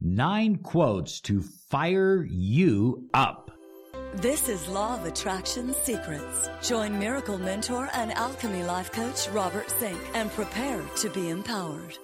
[0.00, 3.50] nine quotes to fire you up.
[4.14, 6.48] This is Law of Attraction Secrets.
[6.62, 11.96] Join Miracle Mentor and Alchemy Life Coach Robert Zink and prepare to be empowered.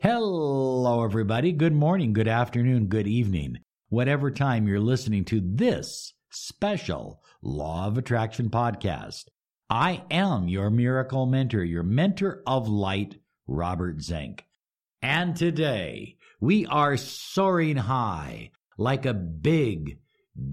[0.00, 1.52] Hello, everybody.
[1.52, 3.58] Good morning, good afternoon, good evening.
[3.88, 9.24] Whatever time you're listening to this special Law of Attraction podcast.
[9.68, 13.16] I am your miracle mentor, your mentor of light,
[13.46, 14.44] Robert Zink.
[15.04, 19.98] And today we are soaring high like a big,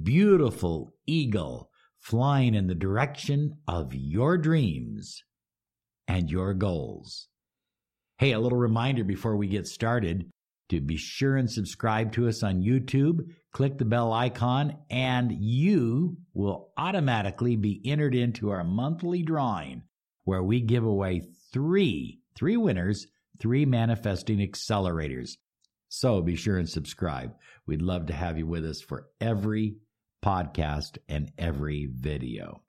[0.04, 1.70] beautiful eagle
[2.02, 5.24] flying in the direction of your dreams
[6.06, 7.30] and your goals.
[8.18, 10.30] Hey, a little reminder before we get started
[10.68, 13.22] to be sure and subscribe to us on YouTube.
[13.54, 19.84] Click the bell icon, and you will automatically be entered into our monthly drawing
[20.26, 21.22] where we give away
[21.54, 23.08] three, three winners,
[23.40, 25.38] three manifesting accelerators.
[25.90, 27.34] So be sure and subscribe.
[27.68, 29.76] We'd love to have you with us for every
[30.24, 32.62] podcast and every video.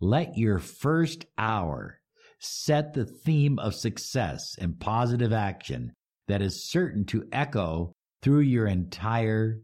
[0.00, 2.00] Let your first hour
[2.38, 5.92] set the theme of success and positive action
[6.28, 9.60] that is certain to echo through your entire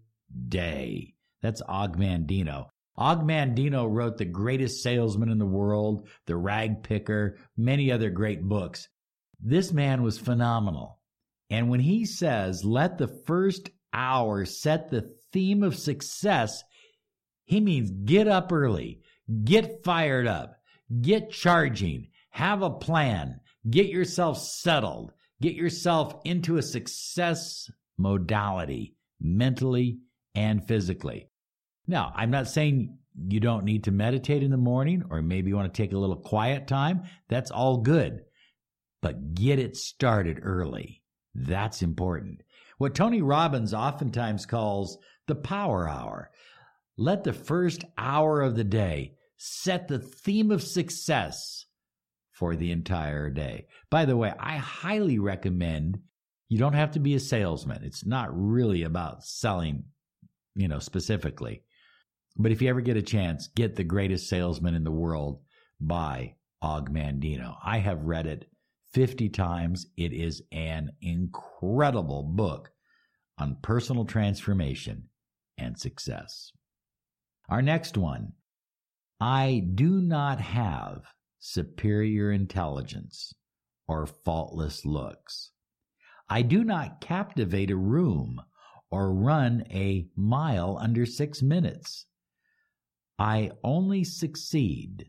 [0.48, 1.14] day.
[1.42, 2.66] That's Og Mandino.
[2.96, 8.42] Og Mandino wrote The Greatest Salesman in the World, The Rag Picker, many other great
[8.42, 8.88] books.
[9.40, 10.98] This man was phenomenal.
[11.50, 16.62] And when he says, let the first hour set the theme of success,
[17.44, 19.00] he means get up early,
[19.44, 20.56] get fired up,
[21.00, 30.00] get charging, have a plan, get yourself settled, Get yourself into a success modality mentally
[30.34, 31.28] and physically.
[31.86, 35.56] Now, I'm not saying you don't need to meditate in the morning or maybe you
[35.56, 37.04] want to take a little quiet time.
[37.28, 38.24] That's all good.
[39.00, 41.02] But get it started early.
[41.34, 42.42] That's important.
[42.78, 46.30] What Tony Robbins oftentimes calls the power hour.
[46.96, 51.66] Let the first hour of the day set the theme of success
[52.32, 53.66] for the entire day.
[53.90, 56.00] By the way, I highly recommend
[56.48, 57.84] you don't have to be a salesman.
[57.84, 59.84] It's not really about selling,
[60.54, 61.62] you know, specifically.
[62.36, 65.40] But if you ever get a chance, get The Greatest Salesman in the World
[65.80, 67.56] by Og Mandino.
[67.62, 68.48] I have read it
[68.98, 69.86] 50 times.
[69.96, 72.72] It is an incredible book
[73.38, 75.04] on personal transformation
[75.56, 76.50] and success.
[77.48, 78.32] Our next one
[79.20, 81.04] I do not have
[81.38, 83.32] superior intelligence,
[83.86, 85.52] or faultless looks.
[86.28, 88.42] I do not captivate a room
[88.90, 92.04] or run a mile under six minutes.
[93.16, 95.08] I only succeed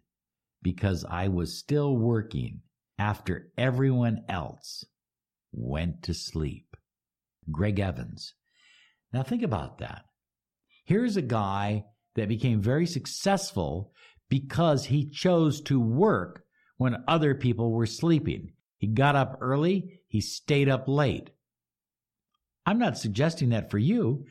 [0.62, 2.62] because I was still working
[3.00, 4.84] after everyone else
[5.52, 6.76] went to sleep.
[7.50, 8.34] Greg Evans.
[9.12, 10.04] Now think about that.
[10.86, 13.94] Here's a guy that became very successful
[14.30, 16.44] because he chose to work
[16.78, 18.52] when other people were sleeping.
[18.78, 21.32] He got up early, he stayed up late.
[22.66, 24.26] I'm not suggesting that for you,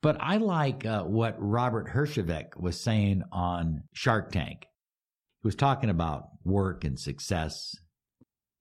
[0.00, 4.66] but I like uh, what Robert Herjavec was saying on Shark Tank.
[5.42, 7.74] He was talking about work and success.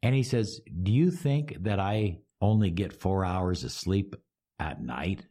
[0.01, 4.15] And he says, Do you think that I only get four hours of sleep
[4.59, 5.25] at night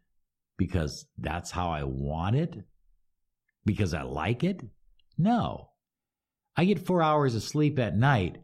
[0.56, 2.56] because that's how I want it?
[3.64, 4.62] Because I like it?
[5.18, 5.70] No.
[6.56, 8.38] I get four hours of sleep at night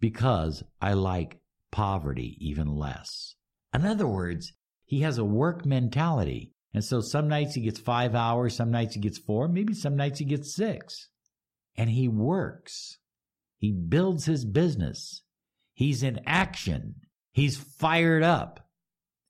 [0.00, 1.40] because I like
[1.70, 3.34] poverty even less.
[3.72, 4.52] In other words,
[4.84, 6.52] he has a work mentality.
[6.72, 9.96] And so some nights he gets five hours, some nights he gets four, maybe some
[9.96, 11.08] nights he gets six.
[11.76, 12.98] And he works.
[13.64, 15.22] He builds his business.
[15.72, 16.96] He's in action.
[17.32, 18.68] He's fired up.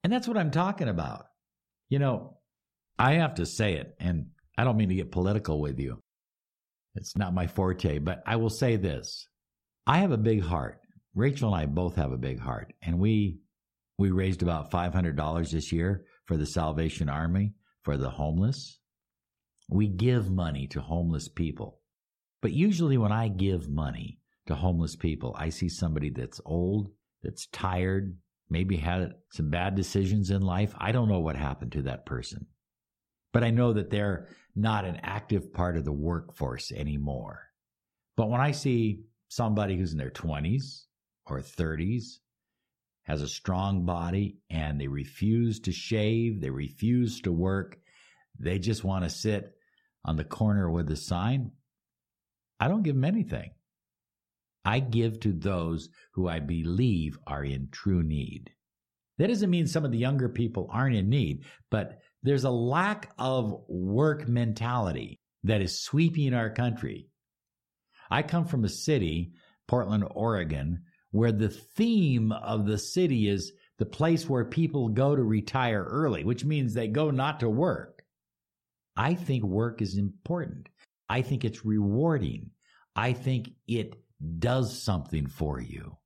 [0.02, 1.26] And that's what I'm talking about.
[1.88, 2.38] You know,
[2.98, 6.00] I have to say it, and I don't mean to get political with you.
[6.96, 9.28] It's not my forte, but I will say this.
[9.86, 10.80] I have a big heart.
[11.14, 13.38] Rachel and I both have a big heart, and we
[13.98, 17.52] we raised about $500 this year for the Salvation Army
[17.84, 18.80] for the homeless.
[19.70, 21.78] We give money to homeless people.
[22.42, 26.90] But usually when I give money to homeless people, I see somebody that's old,
[27.22, 28.16] that's tired,
[28.50, 30.74] maybe had some bad decisions in life.
[30.78, 32.46] I don't know what happened to that person
[33.34, 37.42] but I know that they're not an active part of the workforce anymore.
[38.16, 40.84] But when I see somebody who's in their 20s
[41.26, 42.20] or 30s,
[43.02, 47.76] has a strong body, and they refuse to shave, they refuse to work,
[48.38, 49.52] they just want to sit
[50.04, 51.50] on the corner with a sign,
[52.58, 53.50] I don't give them anything.
[54.64, 58.50] I give to those who I believe are in true need.
[59.18, 63.12] That doesn't mean some of the younger people aren't in need, but there's a lack
[63.18, 67.08] of work mentality that is sweeping our country.
[68.10, 69.32] I come from a city,
[69.68, 75.22] Portland, Oregon, where the theme of the city is the place where people go to
[75.22, 78.04] retire early, which means they go not to work.
[78.96, 80.68] I think work is important.
[81.08, 82.50] I think it's rewarding.
[82.96, 83.96] I think it
[84.38, 85.96] does something for you,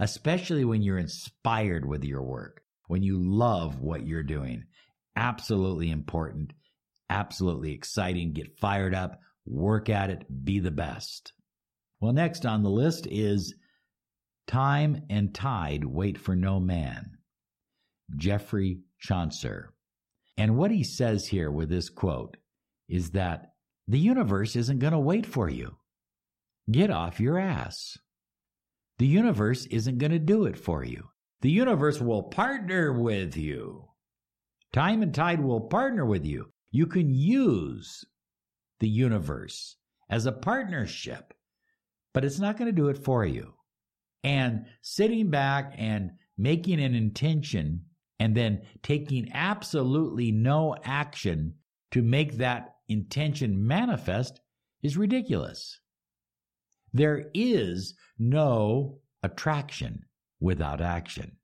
[0.00, 4.64] especially when you're inspired with your work, when you love what you're doing.
[5.16, 6.52] Absolutely important,
[7.10, 8.32] absolutely exciting.
[8.32, 11.32] Get fired up, work at it, be the best.
[12.00, 13.54] Well, next on the list is
[14.46, 17.18] Time and Tide Wait for No Man.
[18.16, 19.74] Geoffrey Chaucer.
[20.36, 22.36] And what he says here with this quote
[22.88, 23.52] is that
[23.88, 25.77] the universe isn't going to wait for you.
[26.70, 27.96] Get off your ass.
[28.98, 31.08] The universe isn't going to do it for you.
[31.40, 33.88] The universe will partner with you.
[34.72, 36.52] Time and tide will partner with you.
[36.70, 38.04] You can use
[38.80, 39.76] the universe
[40.10, 41.32] as a partnership,
[42.12, 43.54] but it's not going to do it for you.
[44.22, 47.84] And sitting back and making an intention
[48.18, 51.54] and then taking absolutely no action
[51.92, 54.40] to make that intention manifest
[54.82, 55.80] is ridiculous.
[56.92, 60.04] There is no attraction
[60.40, 61.36] without action.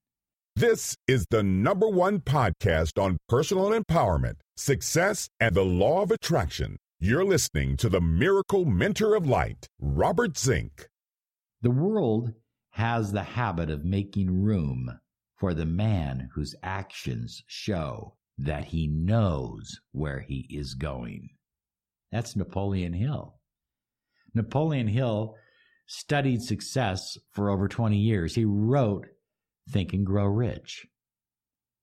[0.57, 6.77] This is the number one podcast on personal empowerment, success, and the law of attraction.
[7.01, 10.89] You're listening to the Miracle Mentor of Light, Robert Zink.
[11.61, 12.33] The world
[12.71, 15.01] has the habit of making room
[15.37, 21.31] for the man whose actions show that he knows where he is going.
[22.13, 23.41] That's Napoleon Hill.
[24.35, 25.37] Napoleon Hill
[25.87, 28.35] studied success for over 20 years.
[28.35, 29.07] He wrote
[29.71, 30.87] Think and Grow Rich.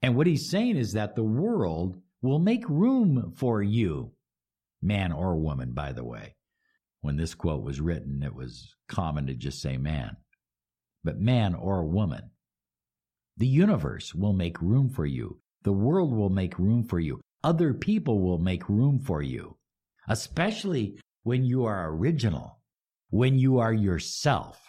[0.01, 4.11] And what he's saying is that the world will make room for you,
[4.81, 6.35] man or woman, by the way.
[7.01, 10.17] When this quote was written, it was common to just say man.
[11.03, 12.31] But man or woman.
[13.37, 15.39] The universe will make room for you.
[15.63, 17.21] The world will make room for you.
[17.43, 19.57] Other people will make room for you,
[20.07, 22.59] especially when you are original,
[23.09, 24.59] when you are yourself.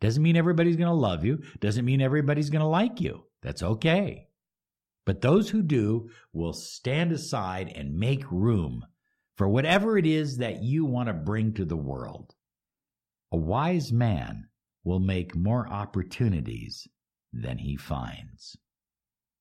[0.00, 1.42] Doesn't mean everybody's going to love you.
[1.60, 3.24] Doesn't mean everybody's going to like you.
[3.42, 4.28] That's okay.
[5.06, 8.84] But those who do will stand aside and make room
[9.36, 12.34] for whatever it is that you want to bring to the world.
[13.32, 14.48] A wise man
[14.84, 16.88] will make more opportunities
[17.32, 18.56] than he finds.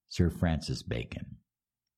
[0.08, 1.38] Sir Francis Bacon.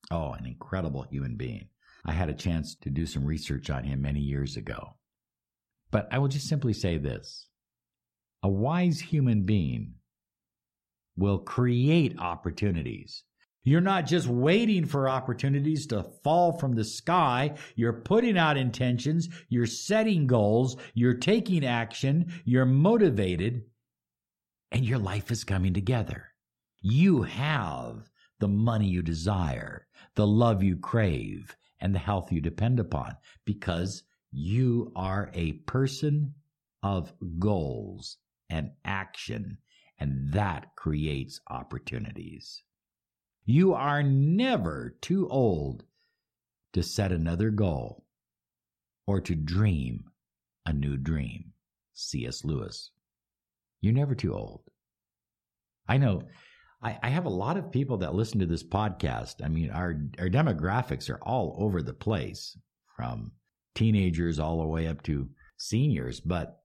[0.09, 1.69] Oh, an incredible human being.
[2.06, 4.95] I had a chance to do some research on him many years ago.
[5.92, 7.48] But I will just simply say this
[8.44, 9.95] a wise human being
[11.15, 13.24] will create opportunities.
[13.63, 17.56] You're not just waiting for opportunities to fall from the sky.
[17.75, 19.30] You're putting out intentions.
[19.50, 20.77] You're setting goals.
[20.95, 22.33] You're taking action.
[22.44, 23.62] You're motivated
[24.71, 26.33] and your life is coming together.
[26.80, 28.09] You have
[28.39, 34.04] the money you desire, the love you crave, and the health you depend upon because
[34.31, 36.33] you are a person
[36.83, 38.18] of goals
[38.50, 39.57] and action,
[40.00, 42.63] and that creates opportunities.
[43.45, 45.83] You are never too old
[46.73, 48.06] to set another goal
[49.07, 50.06] or to dream
[50.66, 51.54] a new dream.
[51.94, 52.45] C.S.
[52.45, 52.92] Lewis.
[53.81, 54.64] You're never too old.
[55.88, 56.23] I know
[56.83, 59.44] I, I have a lot of people that listen to this podcast.
[59.44, 62.57] I mean, our, our demographics are all over the place
[62.95, 63.31] from
[63.76, 66.61] teenagers all the way up to seniors, but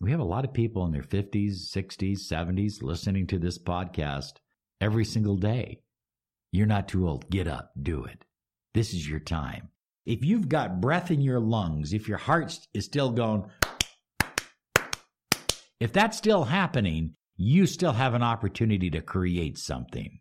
[0.00, 4.32] we have a lot of people in their 50s, 60s, 70s listening to this podcast
[4.80, 5.82] every single day.
[6.52, 7.30] You're not too old.
[7.30, 8.24] Get up, do it.
[8.74, 9.68] This is your time.
[10.04, 13.44] If you've got breath in your lungs, if your heart is still going,
[15.78, 20.20] if that's still happening, you still have an opportunity to create something.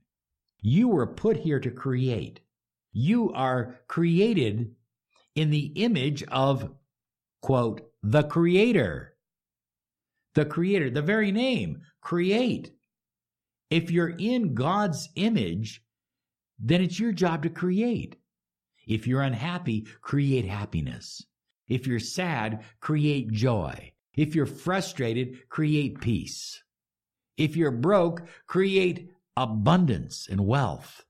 [0.61, 2.39] You were put here to create.
[2.93, 4.73] You are created
[5.35, 6.71] in the image of,
[7.41, 9.17] quote, the creator.
[10.33, 12.71] The creator, the very name, create.
[13.69, 15.83] If you're in God's image,
[16.57, 18.15] then it's your job to create.
[18.87, 21.21] If you're unhappy, create happiness.
[21.67, 23.91] If you're sad, create joy.
[24.13, 26.63] If you're frustrated, create peace.
[27.39, 31.05] If you're broke, create abundance and wealth.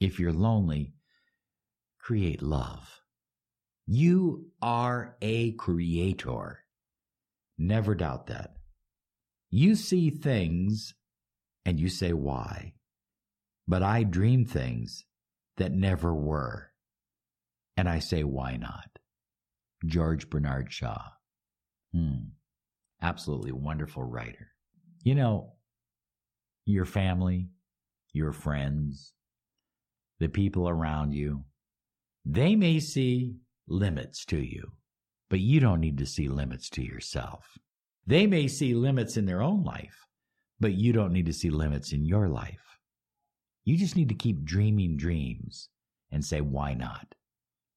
[0.00, 0.94] If you're lonely,
[1.98, 3.02] create love.
[3.86, 6.60] You are a creator.
[7.58, 8.56] Never doubt that.
[9.50, 10.94] You see things
[11.64, 12.74] and you say why.
[13.68, 15.04] but I dream things
[15.56, 16.70] that never were.
[17.76, 18.98] And I say, why not?
[19.84, 21.02] George Bernard Shaw.
[21.92, 22.30] Hmm.
[23.02, 24.48] Absolutely wonderful writer.
[25.06, 25.52] You know,
[26.64, 27.50] your family,
[28.12, 29.12] your friends,
[30.18, 31.44] the people around you,
[32.24, 33.36] they may see
[33.68, 34.72] limits to you,
[35.30, 37.56] but you don't need to see limits to yourself.
[38.04, 40.08] They may see limits in their own life,
[40.58, 42.80] but you don't need to see limits in your life.
[43.64, 45.68] You just need to keep dreaming dreams
[46.10, 47.14] and say, why not?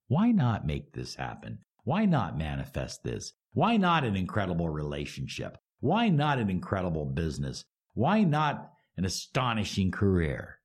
[0.08, 1.60] Why not make this happen?
[1.84, 3.34] Why not manifest this?
[3.54, 5.60] Why not an incredible relationship?
[5.80, 7.64] Why not an incredible business?
[7.94, 10.60] Why not an astonishing career?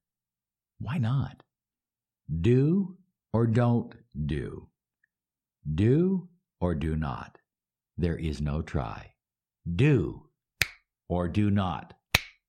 [0.78, 1.42] Why not?
[2.40, 2.96] Do
[3.32, 3.94] or don't
[4.26, 4.68] do.
[5.74, 6.28] Do
[6.60, 7.38] or do not.
[7.96, 9.12] There is no try.
[9.76, 10.28] Do
[11.08, 11.94] or do not.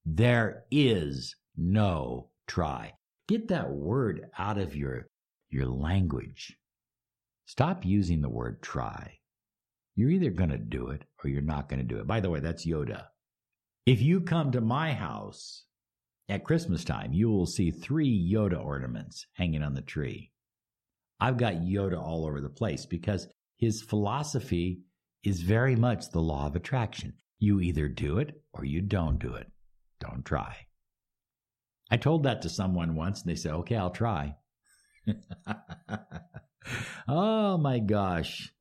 [0.05, 2.93] There is no try.
[3.27, 5.09] Get that word out of your,
[5.49, 6.57] your language.
[7.45, 9.19] Stop using the word try.
[9.95, 12.07] You're either going to do it or you're not going to do it.
[12.07, 13.05] By the way, that's Yoda.
[13.85, 15.63] If you come to my house
[16.27, 20.31] at Christmas time, you will see three Yoda ornaments hanging on the tree.
[21.19, 24.81] I've got Yoda all over the place because his philosophy
[25.23, 27.13] is very much the law of attraction.
[27.39, 29.47] You either do it or you don't do it.
[29.99, 30.55] Don't try.
[31.89, 34.35] I told that to someone once and they said, okay, I'll try.
[37.07, 38.51] oh my gosh.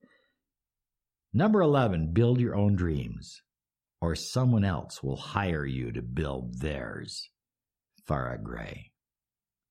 [1.36, 3.42] Number 11, build your own dreams,
[4.00, 7.28] or someone else will hire you to build theirs.
[8.08, 8.92] Farrah Gray.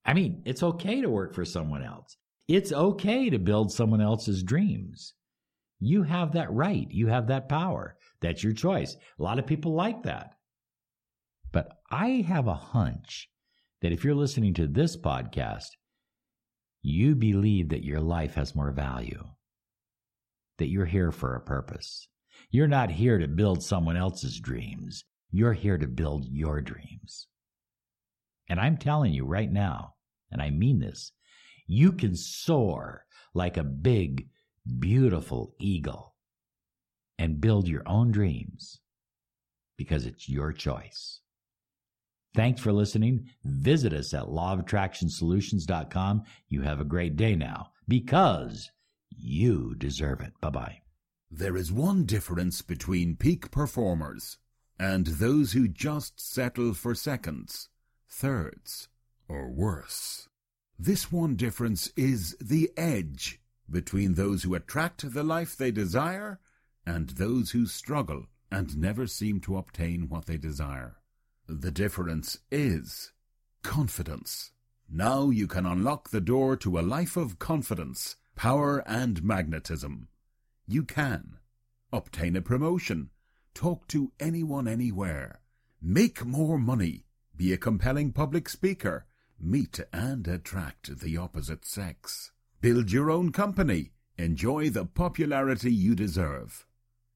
[0.05, 2.17] I mean, it's okay to work for someone else.
[2.49, 5.13] It's okay to build someone else's dreams.
[5.79, 6.87] You have that right.
[6.91, 7.95] You have that power.
[8.19, 8.97] That's your choice.
[9.17, 10.31] A lot of people like that.
[11.53, 13.29] But I have a hunch
[13.81, 15.67] that if you're listening to this podcast,
[16.81, 19.23] you believe that your life has more value,
[20.63, 22.07] that you're here for a purpose.
[22.49, 25.03] You're not here to build someone else's dreams.
[25.29, 27.27] You're here to build your dreams.
[28.47, 29.95] And I'm telling you right now,
[30.31, 31.11] and I mean this,
[31.67, 34.29] you can soar like a big,
[34.79, 36.15] beautiful eagle
[37.19, 38.79] and build your own dreams
[39.77, 41.19] because it's your choice.
[42.35, 43.25] Thanks for listening.
[43.43, 46.23] Visit us at lawofattractionsolutions.com.
[46.47, 48.71] You have a great day now because
[49.17, 50.33] you deserve it.
[50.41, 50.81] Bye bye.
[51.29, 54.37] There is one difference between peak performers
[54.79, 57.69] and those who just settle for seconds,
[58.07, 58.89] thirds,
[59.27, 60.27] or worse.
[60.77, 63.39] This one difference is the edge
[63.69, 66.39] between those who attract the life they desire
[66.85, 70.97] and those who struggle and never seem to obtain what they desire.
[71.47, 73.11] The difference is
[73.63, 74.51] confidence.
[74.89, 80.07] Now you can unlock the door to a life of confidence, power, and magnetism.
[80.67, 81.37] You can
[81.91, 83.09] obtain a promotion,
[83.53, 85.39] talk to anyone anywhere,
[85.81, 89.05] make more money, be a compelling public speaker,
[89.39, 96.65] meet and attract the opposite sex, build your own company, enjoy the popularity you deserve.